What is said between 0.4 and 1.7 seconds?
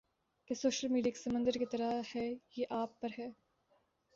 کہ social media ایک سمندر کی